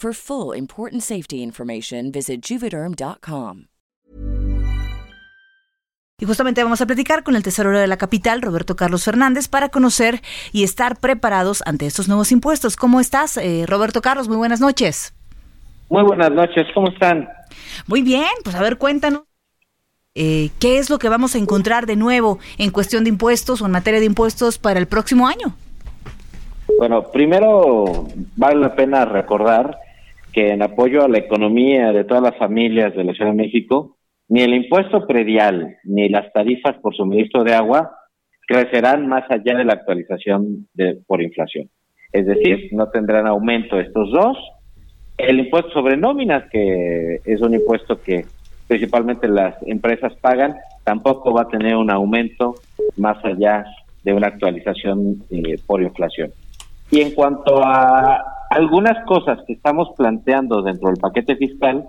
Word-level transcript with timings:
For 0.00 0.14
full 0.14 0.56
important 0.56 1.02
safety 1.02 1.42
information, 1.42 2.12
visit 2.12 2.40
juvederm.com. 2.40 3.64
Y 6.20 6.24
justamente 6.24 6.62
vamos 6.62 6.80
a 6.80 6.86
platicar 6.86 7.24
con 7.24 7.34
el 7.34 7.42
tesorero 7.42 7.80
de 7.80 7.88
la 7.88 7.96
capital, 7.96 8.40
Roberto 8.40 8.76
Carlos 8.76 9.02
Fernández, 9.02 9.48
para 9.48 9.70
conocer 9.70 10.20
y 10.52 10.62
estar 10.62 11.00
preparados 11.00 11.64
ante 11.66 11.86
estos 11.86 12.06
nuevos 12.06 12.30
impuestos. 12.30 12.76
¿Cómo 12.76 13.00
estás, 13.00 13.38
eh, 13.38 13.64
Roberto 13.66 14.00
Carlos? 14.00 14.28
Muy 14.28 14.36
buenas 14.36 14.60
noches. 14.60 15.14
Muy 15.90 16.04
buenas 16.04 16.30
noches, 16.30 16.68
¿cómo 16.74 16.90
están? 16.90 17.28
Muy 17.88 18.02
bien, 18.02 18.30
pues 18.44 18.54
a 18.54 18.62
ver, 18.62 18.78
cuéntanos. 18.78 19.22
Eh, 20.14 20.50
¿Qué 20.60 20.78
es 20.78 20.90
lo 20.90 21.00
que 21.00 21.08
vamos 21.08 21.34
a 21.34 21.38
encontrar 21.38 21.86
de 21.86 21.96
nuevo 21.96 22.38
en 22.58 22.70
cuestión 22.70 23.02
de 23.02 23.10
impuestos 23.10 23.62
o 23.62 23.66
en 23.66 23.72
materia 23.72 23.98
de 23.98 24.06
impuestos 24.06 24.58
para 24.58 24.78
el 24.78 24.86
próximo 24.86 25.26
año? 25.26 25.56
Bueno, 26.78 27.02
primero 27.10 28.06
vale 28.36 28.60
la 28.60 28.76
pena 28.76 29.04
recordar 29.04 29.87
que 30.38 30.52
en 30.52 30.62
apoyo 30.62 31.02
a 31.02 31.08
la 31.08 31.18
economía 31.18 31.90
de 31.90 32.04
todas 32.04 32.22
las 32.22 32.36
familias 32.36 32.94
de 32.94 33.02
la 33.02 33.12
Ciudad 33.12 33.32
de 33.32 33.36
México, 33.36 33.96
ni 34.28 34.42
el 34.42 34.54
impuesto 34.54 35.04
predial 35.04 35.78
ni 35.82 36.08
las 36.08 36.32
tarifas 36.32 36.76
por 36.80 36.94
suministro 36.94 37.42
de 37.42 37.54
agua 37.54 37.90
crecerán 38.46 39.08
más 39.08 39.28
allá 39.30 39.56
de 39.56 39.64
la 39.64 39.72
actualización 39.72 40.68
de, 40.74 41.00
por 41.08 41.20
inflación. 41.22 41.68
Es 42.12 42.24
decir, 42.24 42.68
no 42.70 42.88
tendrán 42.88 43.26
aumento 43.26 43.80
estos 43.80 44.12
dos. 44.12 44.38
El 45.16 45.40
impuesto 45.40 45.70
sobre 45.72 45.96
nóminas, 45.96 46.44
que 46.52 47.20
es 47.24 47.40
un 47.40 47.54
impuesto 47.54 48.00
que 48.00 48.24
principalmente 48.68 49.26
las 49.26 49.56
empresas 49.66 50.14
pagan, 50.20 50.54
tampoco 50.84 51.34
va 51.34 51.42
a 51.42 51.48
tener 51.48 51.74
un 51.74 51.90
aumento 51.90 52.54
más 52.96 53.18
allá 53.24 53.64
de 54.04 54.12
una 54.12 54.28
actualización 54.28 55.16
eh, 55.30 55.58
por 55.66 55.82
inflación. 55.82 56.30
Y 56.92 57.00
en 57.00 57.10
cuanto 57.10 57.60
a 57.60 58.37
algunas 58.50 59.04
cosas 59.04 59.38
que 59.46 59.52
estamos 59.52 59.88
planteando 59.96 60.62
dentro 60.62 60.88
del 60.88 60.98
paquete 60.98 61.36
fiscal, 61.36 61.84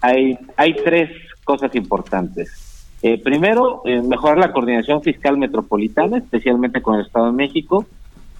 hay, 0.00 0.38
hay 0.56 0.74
tres 0.74 1.10
cosas 1.44 1.74
importantes. 1.74 2.70
Eh, 3.02 3.18
primero, 3.18 3.82
eh, 3.86 4.02
mejorar 4.02 4.38
la 4.38 4.52
coordinación 4.52 5.02
fiscal 5.02 5.38
metropolitana, 5.38 6.18
especialmente 6.18 6.82
con 6.82 6.96
el 6.96 7.06
Estado 7.06 7.26
de 7.26 7.32
México, 7.32 7.86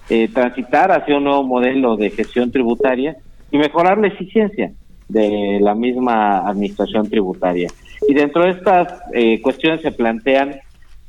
eh, 0.09 0.27
transitar 0.27 0.91
hacia 0.91 1.17
un 1.17 1.23
nuevo 1.23 1.43
modelo 1.43 1.97
de 1.97 2.11
gestión 2.11 2.51
tributaria 2.51 3.15
y 3.51 3.57
mejorar 3.57 3.97
la 3.97 4.07
eficiencia 4.07 4.71
de 5.07 5.59
la 5.61 5.73
misma 5.75 6.47
administración 6.47 7.09
tributaria. 7.09 7.69
Y 8.07 8.13
dentro 8.13 8.43
de 8.43 8.51
estas 8.51 9.01
cuestiones 9.43 9.81
se 9.81 9.91
plantean 9.91 10.55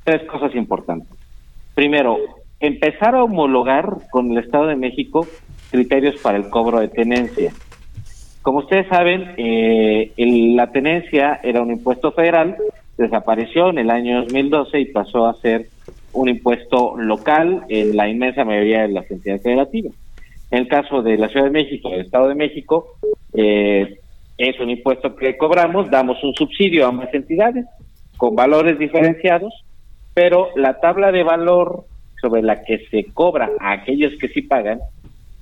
tres 0.04 0.24
cosas 0.24 0.54
importantes. 0.54 1.08
Primero, 1.74 2.18
empezar 2.58 3.14
a 3.14 3.22
homologar 3.22 3.98
con 4.10 4.30
el 4.32 4.38
Estado 4.38 4.66
de 4.66 4.76
México 4.76 5.26
criterios 5.72 6.20
para 6.20 6.38
el 6.38 6.48
cobro 6.50 6.78
de 6.78 6.88
tenencia. 6.88 7.52
Como 8.42 8.58
ustedes 8.58 8.86
saben, 8.88 9.34
eh, 9.38 10.12
la 10.16 10.70
tenencia 10.70 11.40
era 11.42 11.62
un 11.62 11.70
impuesto 11.70 12.12
federal, 12.12 12.56
desapareció 12.98 13.70
en 13.70 13.78
el 13.78 13.90
año 13.90 14.22
2012 14.22 14.80
y 14.80 14.84
pasó 14.86 15.26
a 15.26 15.34
ser 15.40 15.66
un 16.12 16.28
impuesto 16.28 16.94
local 16.96 17.64
en 17.68 17.96
la 17.96 18.08
inmensa 18.08 18.44
mayoría 18.44 18.82
de 18.82 18.88
las 18.88 19.10
entidades 19.10 19.42
federativas. 19.42 19.94
En 20.50 20.58
el 20.58 20.68
caso 20.68 21.02
de 21.02 21.16
la 21.16 21.28
Ciudad 21.28 21.46
de 21.46 21.52
México, 21.52 21.88
del 21.90 22.02
Estado 22.02 22.28
de 22.28 22.34
México, 22.34 22.98
eh, 23.32 23.98
es 24.36 24.60
un 24.60 24.70
impuesto 24.70 25.16
que 25.16 25.38
cobramos, 25.38 25.90
damos 25.90 26.22
un 26.22 26.34
subsidio 26.34 26.84
a 26.84 26.88
ambas 26.88 27.14
entidades 27.14 27.64
con 28.18 28.36
valores 28.36 28.78
diferenciados, 28.78 29.52
pero 30.12 30.48
la 30.56 30.78
tabla 30.80 31.10
de 31.10 31.22
valor 31.22 31.84
sobre 32.20 32.42
la 32.42 32.62
que 32.62 32.78
se 32.90 33.04
cobra 33.14 33.50
a 33.58 33.72
aquellos 33.72 34.12
que 34.20 34.28
sí 34.28 34.42
pagan 34.42 34.80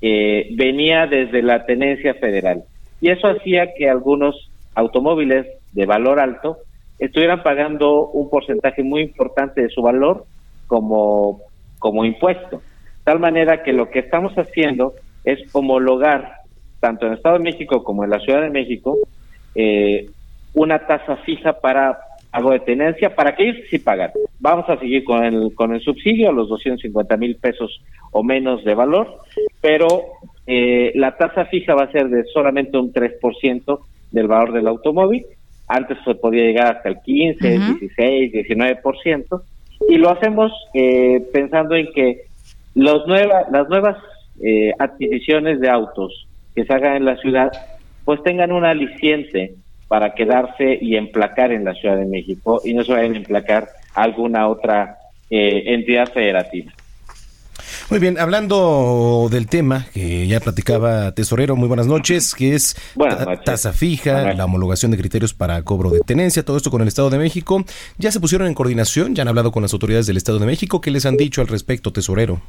eh, 0.02 0.48
venía 0.56 1.06
desde 1.06 1.42
la 1.42 1.66
tenencia 1.66 2.14
federal. 2.14 2.64
Y 3.00 3.10
eso 3.10 3.28
hacía 3.28 3.74
que 3.74 3.88
algunos 3.88 4.50
automóviles 4.74 5.46
de 5.72 5.86
valor 5.86 6.20
alto 6.20 6.58
estuvieran 6.98 7.42
pagando 7.42 8.08
un 8.08 8.28
porcentaje 8.28 8.82
muy 8.82 9.02
importante 9.02 9.62
de 9.62 9.70
su 9.70 9.82
valor 9.82 10.24
como, 10.66 11.40
como 11.78 12.04
impuesto. 12.04 12.62
Tal 13.04 13.18
manera 13.18 13.62
que 13.62 13.72
lo 13.72 13.90
que 13.90 14.00
estamos 14.00 14.34
haciendo 14.34 14.94
es 15.24 15.38
homologar, 15.54 16.34
tanto 16.80 17.06
en 17.06 17.12
el 17.12 17.18
Estado 17.18 17.38
de 17.38 17.44
México 17.44 17.82
como 17.82 18.04
en 18.04 18.10
la 18.10 18.20
Ciudad 18.20 18.42
de 18.42 18.50
México, 18.50 18.98
eh, 19.54 20.10
una 20.54 20.86
tasa 20.86 21.16
fija 21.18 21.54
para 21.60 21.98
algo 22.32 22.52
de 22.52 22.60
tenencia 22.60 23.14
para 23.14 23.34
que 23.34 23.48
ellos 23.48 23.64
sí 23.70 23.78
pagan. 23.78 24.10
Vamos 24.38 24.68
a 24.68 24.78
seguir 24.78 25.04
con 25.04 25.24
el, 25.24 25.54
con 25.54 25.74
el 25.74 25.80
subsidio, 25.80 26.32
los 26.32 26.48
250 26.48 27.16
mil 27.16 27.36
pesos 27.36 27.82
o 28.12 28.22
menos 28.22 28.64
de 28.64 28.74
valor, 28.74 29.18
pero 29.60 30.04
eh, 30.46 30.92
la 30.94 31.16
tasa 31.16 31.44
fija 31.46 31.74
va 31.74 31.84
a 31.84 31.92
ser 31.92 32.08
de 32.08 32.24
solamente 32.24 32.78
un 32.78 32.92
3% 32.92 33.80
del 34.10 34.26
valor 34.26 34.52
del 34.52 34.68
automóvil. 34.68 35.24
Antes 35.68 35.98
se 36.04 36.14
podía 36.14 36.42
llegar 36.42 36.76
hasta 36.76 36.88
el 36.88 37.00
15, 37.00 37.58
16, 37.78 38.32
19%. 38.32 39.42
Y 39.88 39.96
lo 39.96 40.10
hacemos 40.10 40.52
eh, 40.74 41.22
pensando 41.32 41.74
en 41.74 41.92
que 41.92 42.22
los 42.74 43.06
nueva, 43.06 43.46
las 43.50 43.68
nuevas 43.68 43.96
eh, 44.42 44.72
adquisiciones 44.78 45.60
de 45.60 45.68
autos 45.68 46.26
que 46.54 46.64
se 46.64 46.72
hagan 46.72 46.96
en 46.96 47.04
la 47.04 47.16
ciudad, 47.16 47.52
pues 48.04 48.22
tengan 48.22 48.52
un 48.52 48.64
aliciente 48.64 49.54
para 49.90 50.14
quedarse 50.14 50.78
y 50.80 50.94
emplacar 50.94 51.50
en 51.50 51.64
la 51.64 51.74
Ciudad 51.74 51.96
de 51.96 52.06
México 52.06 52.60
y 52.64 52.74
no 52.74 52.84
se 52.84 52.92
vayan 52.92 53.14
a 53.14 53.16
emplacar 53.16 53.70
a 53.92 54.04
alguna 54.04 54.46
otra 54.46 54.98
eh, 55.28 55.64
entidad 55.66 56.12
federativa. 56.12 56.70
Muy 57.90 57.98
bien, 57.98 58.16
hablando 58.16 59.26
del 59.32 59.48
tema 59.48 59.86
que 59.92 60.28
ya 60.28 60.38
platicaba 60.38 61.12
Tesorero, 61.12 61.56
muy 61.56 61.66
buenas 61.66 61.88
noches, 61.88 62.36
que 62.36 62.54
es 62.54 62.76
tasa 63.44 63.72
fija, 63.72 64.32
la 64.32 64.44
homologación 64.44 64.92
de 64.92 64.96
criterios 64.96 65.34
para 65.34 65.60
cobro 65.64 65.90
de 65.90 65.98
tenencia, 66.06 66.44
todo 66.44 66.56
esto 66.56 66.70
con 66.70 66.82
el 66.82 66.86
Estado 66.86 67.10
de 67.10 67.18
México. 67.18 67.64
¿Ya 67.98 68.12
se 68.12 68.20
pusieron 68.20 68.46
en 68.46 68.54
coordinación? 68.54 69.16
¿Ya 69.16 69.22
han 69.22 69.28
hablado 69.28 69.50
con 69.50 69.62
las 69.62 69.72
autoridades 69.72 70.06
del 70.06 70.18
Estado 70.18 70.38
de 70.38 70.46
México? 70.46 70.80
¿Qué 70.80 70.92
les 70.92 71.04
han 71.04 71.16
dicho 71.16 71.40
al 71.40 71.48
respecto, 71.48 71.92
Tesorero? 71.92 72.40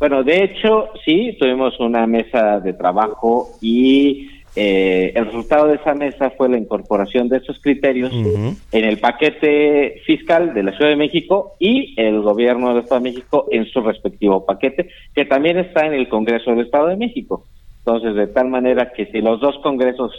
Bueno, 0.00 0.24
de 0.24 0.42
hecho, 0.42 0.88
sí, 1.04 1.36
tuvimos 1.38 1.78
una 1.78 2.04
mesa 2.08 2.58
de 2.58 2.72
trabajo 2.72 3.50
y 3.60 4.28
eh, 4.60 5.12
el 5.14 5.26
resultado 5.26 5.68
de 5.68 5.76
esa 5.76 5.94
mesa 5.94 6.30
fue 6.30 6.48
la 6.48 6.58
incorporación 6.58 7.28
de 7.28 7.36
esos 7.36 7.60
criterios 7.60 8.12
en 8.12 8.84
el 8.84 8.98
paquete 8.98 10.02
fiscal 10.04 10.52
de 10.52 10.64
la 10.64 10.72
Ciudad 10.72 10.90
de 10.90 10.96
México 10.96 11.52
y 11.60 11.94
el 11.96 12.22
gobierno 12.22 12.70
del 12.70 12.82
Estado 12.82 13.00
de 13.00 13.10
México 13.10 13.46
en 13.52 13.66
su 13.66 13.80
respectivo 13.82 14.44
paquete, 14.44 14.88
que 15.14 15.24
también 15.26 15.58
está 15.58 15.86
en 15.86 15.94
el 15.94 16.08
Congreso 16.08 16.50
del 16.50 16.66
Estado 16.66 16.88
de 16.88 16.96
México. 16.96 17.44
Entonces, 17.78 18.16
de 18.16 18.26
tal 18.26 18.48
manera 18.48 18.90
que 18.92 19.06
si 19.06 19.20
los 19.20 19.40
dos 19.40 19.54
congresos 19.62 20.10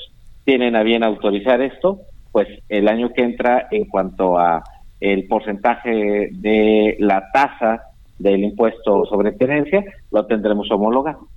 tienen 0.45 0.77
a 0.77 0.83
bien 0.83 1.03
autorizar 1.03 1.61
esto, 1.61 1.99
pues 2.31 2.47
el 2.69 2.87
año 2.87 3.11
que 3.13 3.23
entra, 3.23 3.67
en 3.71 3.89
cuanto 3.89 4.39
a 4.39 4.63
el 5.01 5.27
porcentaje 5.27 6.29
de 6.31 6.95
la 6.99 7.25
tasa 7.33 7.81
del 8.17 8.41
impuesto 8.45 9.03
sobre 9.03 9.33
tenencia, 9.33 9.83
lo 10.11 10.25
tendremos 10.27 10.71
homologado. 10.71 11.27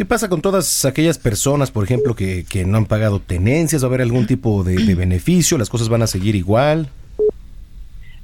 ¿Qué 0.00 0.06
pasa 0.06 0.30
con 0.30 0.40
todas 0.40 0.86
aquellas 0.86 1.18
personas, 1.18 1.70
por 1.70 1.84
ejemplo, 1.84 2.14
que, 2.14 2.46
que 2.50 2.64
no 2.64 2.78
han 2.78 2.86
pagado 2.86 3.20
tenencias? 3.20 3.82
¿Va 3.82 3.88
a 3.88 3.90
haber 3.90 4.00
algún 4.00 4.26
tipo 4.26 4.64
de, 4.64 4.94
beneficio? 4.94 5.58
¿Las 5.58 5.68
cosas 5.68 5.90
van 5.90 6.00
a 6.00 6.06
seguir 6.06 6.36
igual? 6.36 6.88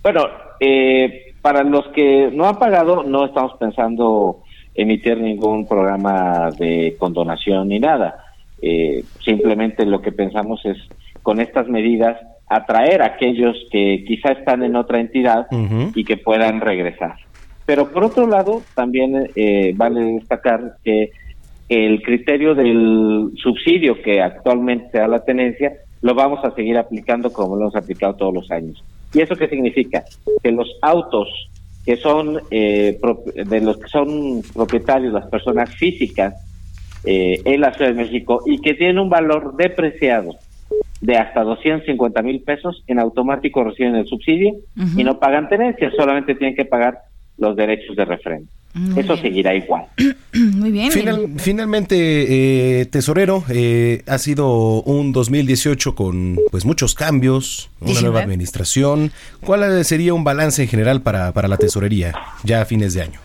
Bueno, 0.03 0.23
eh, 0.59 1.35
para 1.43 1.63
los 1.65 1.87
que 1.89 2.31
no 2.33 2.49
han 2.49 2.59
pagado, 2.59 3.03
no 3.03 3.27
estamos 3.27 3.59
pensando 3.61 4.43
emitir 4.75 5.19
ningún 5.19 5.69
programa 5.69 6.51
de 6.59 6.97
condonación 6.99 7.69
ni 7.69 7.79
nada. 7.79 8.25
Eh, 8.63 9.05
simplemente 9.23 9.85
lo 9.85 10.01
que 10.01 10.13
pensamos 10.13 10.65
es 10.65 10.79
con 11.23 11.41
estas 11.41 11.69
medidas 11.69 12.17
atraer 12.49 13.03
a 13.03 13.09
aquellos 13.09 13.55
que 13.71 14.03
quizá 14.09 14.33
están 14.33 14.63
en 14.63 14.77
otra 14.77 14.99
entidad 14.99 15.47
y 15.95 16.05
que 16.05 16.17
puedan 16.17 16.63
regresar. 16.63 17.17
Pero 17.67 17.93
por 17.93 18.05
otro 18.05 18.27
lado, 18.27 18.63
también 18.75 19.29
eh, 19.37 19.75
vale 19.77 20.01
destacar 20.15 20.79
que 20.83 21.11
el 21.69 22.03
criterio 22.03 22.55
del 22.55 23.33
subsidio 23.37 24.01
que 24.03 24.21
actualmente 24.23 24.91
se 24.93 24.99
da 24.99 25.09
la 25.09 25.25
tenencia 25.25 25.73
lo 26.03 26.15
vamos 26.15 26.45
a 26.45 26.55
seguir 26.55 26.79
aplicando 26.79 27.33
como 27.33 27.57
lo 27.57 27.63
hemos 27.63 27.77
aplicado 27.77 28.15
todos 28.15 28.35
los 28.35 28.51
años. 28.51 28.83
¿Y 29.13 29.21
eso 29.21 29.35
qué 29.35 29.49
significa? 29.49 30.05
Que 30.43 30.53
los 30.53 30.69
autos 30.83 31.29
que 31.85 31.97
son 31.97 32.41
eh, 32.51 32.99
de 33.35 33.61
los 33.61 33.79
que 33.79 33.89
son 33.89 34.43
propietarios 34.53 35.13
las 35.13 35.27
personas 35.29 35.75
físicas 35.75 36.35
eh, 37.05 37.41
en 37.45 37.61
la 37.61 37.73
Ciudad 37.73 37.93
de 37.93 38.03
México 38.03 38.41
y 38.45 38.61
que 38.61 38.75
tienen 38.75 38.99
un 38.99 39.09
valor 39.09 39.57
depreciado 39.57 40.37
de 41.01 41.17
hasta 41.17 41.43
250 41.43 42.23
mil 42.23 42.43
pesos, 42.43 42.83
en 42.89 42.99
automático 42.99 43.63
reciben 43.63 43.95
el 43.95 44.07
subsidio 44.07 44.55
y 44.97 45.05
no 45.05 45.21
pagan 45.21 45.49
tenencia, 45.49 45.91
solamente 45.97 46.35
tienen 46.35 46.57
que 46.57 46.65
pagar 46.65 46.99
los 47.39 47.55
derechos 47.55 47.95
de 47.95 48.05
Eso 48.97 49.17
seguirá 49.17 49.55
igual. 49.55 49.87
Muy 50.35 50.71
bien. 50.71 50.91
finalmente, 51.39 52.81
eh, 52.81 52.87
tesorero, 52.87 53.43
eh, 53.49 54.03
ha 54.07 54.19
sido 54.19 54.83
un 54.83 55.13
2018 55.13 55.95
con 55.95 56.39
pues 56.51 56.67
muchos 56.67 56.95
cambios, 56.95 57.71
una 57.81 58.01
nueva 58.03 58.21
administración. 58.21 59.13
¿Cuál 59.41 59.85
sería 59.85 60.13
un 60.13 60.25
balance 60.25 60.63
en 60.63 60.69
general 60.69 61.01
para, 61.01 61.33
para 61.33 61.49
la 61.49 61.57
tesorería 61.57 62.13
ya 62.45 62.61
a 62.61 62.65
fines 62.67 62.93
de 62.95 63.03
año? 63.03 63.21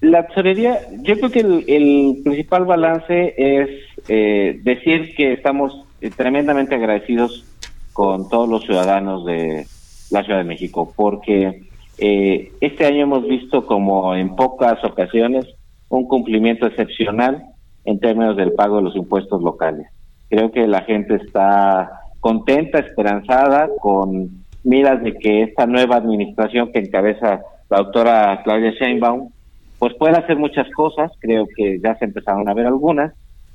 La 0.00 0.26
tesorería, 0.26 0.80
yo 1.02 1.16
creo 1.18 1.30
que 1.30 1.40
el, 1.40 2.20
principal 2.24 2.64
balance 2.64 3.34
es 3.38 3.70
eh, 4.08 4.60
decir 4.62 5.14
que 5.14 5.32
estamos 5.32 5.84
tremendamente 6.16 6.74
agradecidos 6.74 7.44
con 7.92 8.28
todos 8.28 8.48
los 8.48 8.64
ciudadanos 8.64 9.24
de 9.24 9.66
la 10.10 10.24
Ciudad 10.24 10.38
de 10.38 10.44
México, 10.44 10.92
porque 10.94 11.62
eh, 11.98 12.52
este 12.60 12.86
año 12.86 13.02
hemos 13.02 13.26
visto 13.26 13.66
como 13.66 14.14
en 14.14 14.34
pocas 14.36 14.82
ocasiones 14.84 15.46
un 15.88 16.06
cumplimiento 16.06 16.66
excepcional 16.66 17.44
en 17.84 18.00
términos 18.00 18.36
del 18.36 18.52
pago 18.52 18.76
de 18.76 18.82
los 18.82 18.96
impuestos 18.96 19.42
locales. 19.42 19.86
Creo 20.28 20.50
que 20.50 20.66
la 20.66 20.82
gente 20.82 21.16
está 21.16 22.00
contenta, 22.20 22.78
esperanzada, 22.78 23.68
con 23.80 24.30
miras 24.64 25.02
de 25.02 25.14
que 25.14 25.42
esta 25.42 25.66
nueva 25.66 25.96
administración 25.96 26.72
que 26.72 26.80
encabeza 26.80 27.42
la 27.68 27.78
doctora 27.78 28.40
Claudia 28.42 28.72
Sheinbaum, 28.72 29.30
pues 29.78 29.94
puede 29.94 30.16
hacer 30.16 30.36
muchas 30.36 30.66
cosas, 30.70 31.12
creo 31.20 31.46
que 31.54 31.78
ya 31.80 31.94
se 31.96 32.06
empezaron 32.06 32.48
a 32.48 32.54
ver 32.54 32.66
algunas, 32.66 33.12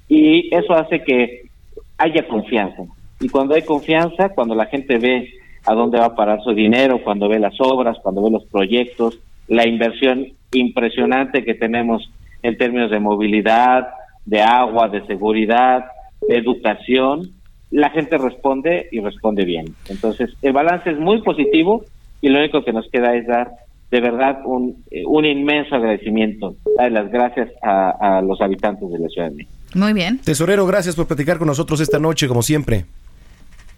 y 0.08 0.54
eso 0.56 0.74
hace 0.74 1.04
que 1.04 1.50
haya 1.98 2.28
confianza. 2.28 2.84
Y 3.20 3.30
cuando 3.30 3.56
hay 3.56 3.64
confianza, 3.64 4.30
cuando 4.30 4.56
la 4.56 4.68
gente 4.68 4.98
ve 4.98 5.28
a 5.70 5.76
dónde 5.76 6.00
va 6.00 6.06
a 6.06 6.16
parar 6.16 6.42
su 6.42 6.52
dinero, 6.54 7.04
cuando 7.04 7.30
ve 7.30 7.38
las 7.38 7.54
obras, 7.60 7.98
cuando 8.02 8.24
ve 8.24 8.32
los 8.32 8.44
proyectos, 8.46 9.20
la 9.48 9.68
inversión 9.68 10.26
impresionante 10.52 11.46
que 11.46 11.54
tenemos 11.54 12.12
en 12.42 12.58
términos 12.58 12.90
de 12.90 13.00
movilidad, 13.00 13.90
de 14.26 14.42
agua, 14.42 14.90
de 14.90 15.06
seguridad, 15.06 15.86
de 16.28 16.38
educación, 16.38 17.34
la 17.70 17.92
gente 17.92 18.18
responde 18.18 18.88
y 18.92 19.00
responde 19.00 19.46
bien. 19.46 19.76
Entonces, 19.90 20.32
el 20.42 20.54
balance 20.54 20.90
es 20.90 20.98
muy 20.98 21.22
positivo 21.22 21.86
y 22.20 22.30
lo 22.30 22.40
único 22.40 22.66
que 22.66 22.74
nos 22.74 22.90
queda 22.90 23.16
es 23.16 23.28
dar 23.28 23.52
de 23.92 24.02
verdad 24.02 24.42
un, 24.46 24.84
eh, 24.90 25.04
un 25.06 25.24
inmenso 25.26 25.76
agradecimiento, 25.76 26.56
dar 26.80 26.92
las 26.92 27.12
gracias 27.12 27.50
a, 27.62 28.18
a 28.18 28.22
los 28.24 28.42
habitantes 28.42 28.90
de 28.90 28.98
la 28.98 29.08
Ciudad 29.08 29.30
de 29.30 29.36
México. 29.36 29.56
Muy 29.76 29.94
bien. 29.94 30.18
Tesorero, 30.18 30.66
gracias 30.66 30.96
por 30.96 31.06
platicar 31.06 31.38
con 31.38 31.46
nosotros 31.46 31.80
esta 31.80 32.00
noche, 32.00 32.28
como 32.28 32.42
siempre. 32.42 32.86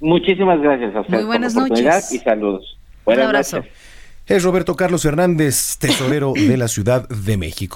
Muchísimas 0.01 0.59
gracias 0.59 0.95
a 0.95 1.01
ustedes. 1.01 1.19
Muy 1.19 1.27
buenas 1.27 1.55
noches. 1.55 2.11
Y 2.11 2.19
saludos. 2.19 2.77
Buenas 3.05 3.23
Un 3.23 3.27
abrazo. 3.27 3.57
Noches. 3.57 3.71
Es 4.27 4.43
Roberto 4.43 4.75
Carlos 4.75 5.05
Hernández, 5.05 5.77
tesorero 5.77 6.33
de 6.33 6.57
la 6.57 6.67
Ciudad 6.67 7.07
de 7.07 7.37
México. 7.37 7.75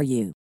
for 0.00 0.04
you. 0.04 0.39